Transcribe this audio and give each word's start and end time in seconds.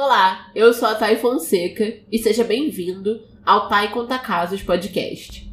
Olá, 0.00 0.48
eu 0.54 0.72
sou 0.72 0.86
a 0.86 0.94
Thay 0.94 1.16
Fonseca 1.16 1.92
e 2.08 2.20
seja 2.20 2.44
bem-vindo 2.44 3.20
ao 3.44 3.68
Thay 3.68 3.88
Conta 3.88 4.16
Casos 4.16 4.62
Podcast. 4.62 5.52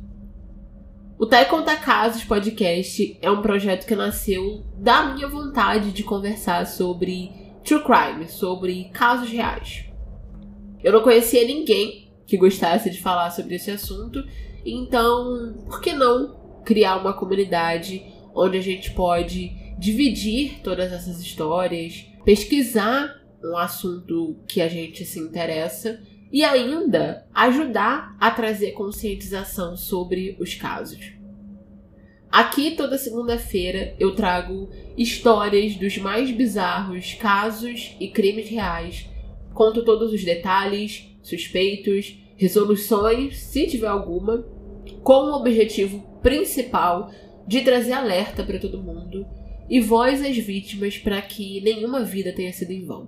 O 1.18 1.26
Thay 1.26 1.46
Conta 1.46 1.76
Casos 1.76 2.24
Podcast 2.24 3.18
é 3.24 3.32
um 3.32 3.42
projeto 3.42 3.88
que 3.88 3.96
nasceu 3.96 4.64
da 4.78 5.12
minha 5.12 5.28
vontade 5.28 5.90
de 5.90 6.04
conversar 6.04 6.68
sobre 6.68 7.32
true 7.64 7.84
crime, 7.84 8.30
sobre 8.30 8.92
casos 8.94 9.32
reais. 9.32 9.86
Eu 10.84 10.94
não 10.94 11.02
conhecia 11.02 11.44
ninguém 11.44 12.14
que 12.28 12.38
gostasse 12.38 12.92
de 12.92 13.02
falar 13.02 13.32
sobre 13.32 13.56
esse 13.56 13.72
assunto, 13.72 14.24
então 14.64 15.56
por 15.66 15.82
que 15.82 15.92
não 15.92 16.62
criar 16.64 16.98
uma 16.98 17.14
comunidade 17.14 18.06
onde 18.36 18.60
a 18.60 18.62
gente 18.62 18.92
pode 18.92 19.50
dividir 19.80 20.62
todas 20.62 20.94
essas 20.94 21.20
histórias, 21.20 22.06
pesquisar 22.24 23.25
um 23.46 23.58
assunto 23.58 24.38
que 24.48 24.62
a 24.62 24.68
gente 24.68 25.06
se 25.06 25.20
interessa 25.20 26.02
e 26.32 26.44
ainda 26.44 27.26
ajudar 27.34 28.16
a 28.20 28.32
trazer 28.32 28.72
conscientização 28.72 29.78
sobre 29.78 30.36
os 30.40 30.56
casos. 30.56 31.14
Aqui 32.32 32.72
toda 32.72 32.98
segunda-feira 32.98 33.96
eu 33.98 34.14
trago 34.14 34.70
histórias 34.98 35.76
dos 35.76 35.98
mais 35.98 36.32
bizarros 36.32 37.14
casos 37.14 37.96
e 38.00 38.10
crimes 38.10 38.50
reais. 38.50 39.10
Conto 39.54 39.86
todos 39.86 40.12
os 40.12 40.24
detalhes, 40.24 41.16
suspeitos, 41.24 42.18
resoluções, 42.36 43.38
se 43.38 43.68
tiver 43.68 43.88
alguma, 43.88 44.46
com 45.02 45.30
o 45.30 45.36
objetivo 45.36 46.02
principal 46.22 47.10
de 47.48 47.62
trazer 47.62 47.94
alerta 47.94 48.44
para 48.44 48.60
todo 48.60 48.84
mundo 48.84 49.26
e 49.70 49.80
voz 49.80 50.22
às 50.22 50.36
vítimas 50.36 50.98
para 50.98 51.22
que 51.22 51.62
nenhuma 51.62 52.04
vida 52.04 52.34
tenha 52.34 52.52
sido 52.52 52.72
em 52.72 52.84
vão. 52.84 53.08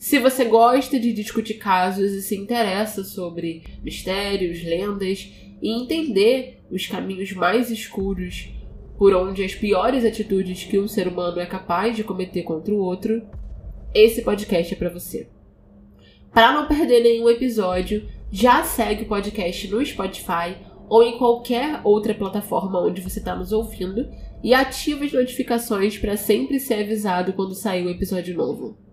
Se 0.00 0.18
você 0.18 0.46
gosta 0.46 0.98
de 0.98 1.12
discutir 1.12 1.58
casos 1.58 2.12
e 2.12 2.22
se 2.22 2.34
interessa 2.34 3.04
sobre 3.04 3.64
mistérios, 3.82 4.64
lendas 4.64 5.30
e 5.60 5.68
entender 5.70 6.62
os 6.70 6.86
caminhos 6.86 7.34
mais 7.34 7.70
escuros 7.70 8.48
por 8.96 9.14
onde 9.14 9.44
as 9.44 9.54
piores 9.54 10.02
atitudes 10.02 10.64
que 10.64 10.78
um 10.78 10.88
ser 10.88 11.06
humano 11.06 11.38
é 11.38 11.44
capaz 11.44 11.94
de 11.94 12.02
cometer 12.02 12.44
contra 12.44 12.72
o 12.72 12.78
outro, 12.78 13.22
esse 13.92 14.22
podcast 14.22 14.72
é 14.72 14.76
para 14.78 14.88
você. 14.88 15.28
Para 16.32 16.54
não 16.54 16.66
perder 16.66 17.02
nenhum 17.02 17.28
episódio, 17.28 18.08
já 18.32 18.64
segue 18.64 19.02
o 19.02 19.08
podcast 19.08 19.68
no 19.68 19.84
Spotify 19.84 20.56
ou 20.88 21.02
em 21.02 21.18
qualquer 21.18 21.82
outra 21.84 22.14
plataforma 22.14 22.80
onde 22.80 23.02
você 23.02 23.18
está 23.18 23.36
nos 23.36 23.52
ouvindo 23.52 24.08
e 24.42 24.54
ativa 24.54 25.04
as 25.04 25.12
notificações 25.12 25.98
para 25.98 26.16
sempre 26.16 26.58
ser 26.58 26.84
avisado 26.84 27.34
quando 27.34 27.54
sair 27.54 27.86
um 27.86 27.90
episódio 27.90 28.34
novo. 28.34 28.89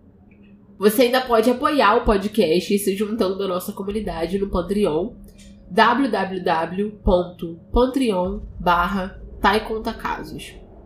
Você 0.78 1.02
ainda 1.02 1.20
pode 1.20 1.50
apoiar 1.50 1.96
o 1.96 2.04
podcast 2.04 2.78
se 2.78 2.94
juntando 2.94 3.42
à 3.42 3.48
nossa 3.48 3.72
comunidade 3.72 4.38
no 4.38 4.48
Patreon 4.48 5.16
www.patreon 5.70 8.40
barra 8.60 9.20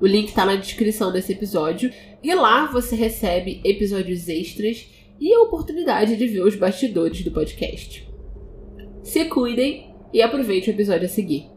O 0.00 0.06
link 0.06 0.28
está 0.28 0.46
na 0.46 0.56
descrição 0.56 1.12
desse 1.12 1.32
episódio 1.32 1.92
e 2.22 2.34
lá 2.34 2.66
você 2.66 2.96
recebe 2.96 3.60
episódios 3.64 4.28
extras 4.28 4.86
e 5.20 5.32
a 5.32 5.42
oportunidade 5.42 6.16
de 6.16 6.26
ver 6.26 6.42
os 6.42 6.56
bastidores 6.56 7.22
do 7.22 7.30
podcast. 7.30 8.10
Se 9.02 9.26
cuidem 9.26 9.94
e 10.12 10.20
aproveite 10.22 10.70
o 10.70 10.72
episódio 10.72 11.06
a 11.06 11.08
seguir. 11.08 11.48